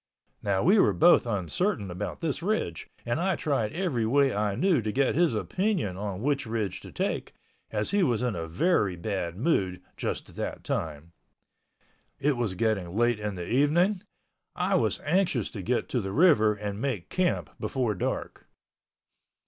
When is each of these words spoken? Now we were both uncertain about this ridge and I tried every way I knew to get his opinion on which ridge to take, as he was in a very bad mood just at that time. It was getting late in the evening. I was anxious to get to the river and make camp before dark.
Now 0.41 0.63
we 0.63 0.79
were 0.79 0.93
both 0.93 1.27
uncertain 1.27 1.91
about 1.91 2.21
this 2.21 2.41
ridge 2.41 2.87
and 3.05 3.19
I 3.19 3.35
tried 3.35 3.71
every 3.73 4.03
way 4.03 4.33
I 4.35 4.55
knew 4.55 4.81
to 4.81 4.91
get 4.91 5.13
his 5.13 5.35
opinion 5.35 5.95
on 5.95 6.23
which 6.23 6.47
ridge 6.47 6.79
to 6.81 6.91
take, 6.91 7.33
as 7.69 7.91
he 7.91 8.01
was 8.01 8.23
in 8.23 8.35
a 8.35 8.47
very 8.47 8.95
bad 8.95 9.37
mood 9.37 9.79
just 9.97 10.27
at 10.29 10.35
that 10.37 10.63
time. 10.63 11.11
It 12.17 12.35
was 12.35 12.55
getting 12.55 12.91
late 12.97 13.19
in 13.19 13.35
the 13.35 13.47
evening. 13.47 14.01
I 14.55 14.73
was 14.73 14.99
anxious 15.03 15.51
to 15.51 15.61
get 15.61 15.87
to 15.89 16.01
the 16.01 16.11
river 16.11 16.55
and 16.55 16.81
make 16.81 17.09
camp 17.11 17.51
before 17.59 17.93
dark. 17.93 18.47